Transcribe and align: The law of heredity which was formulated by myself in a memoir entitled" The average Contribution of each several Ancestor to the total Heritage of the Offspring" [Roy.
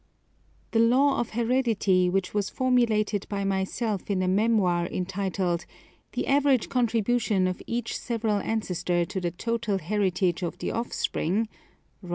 The 0.71 0.79
law 0.79 1.19
of 1.19 1.29
heredity 1.29 2.09
which 2.09 2.33
was 2.33 2.49
formulated 2.49 3.27
by 3.29 3.43
myself 3.43 4.09
in 4.09 4.23
a 4.23 4.27
memoir 4.27 4.87
entitled" 4.87 5.67
The 6.13 6.25
average 6.25 6.69
Contribution 6.69 7.45
of 7.45 7.61
each 7.67 7.95
several 7.95 8.39
Ancestor 8.39 9.05
to 9.05 9.21
the 9.21 9.29
total 9.29 9.77
Heritage 9.77 10.41
of 10.41 10.57
the 10.57 10.71
Offspring" 10.71 11.49
[Roy. 12.01 12.09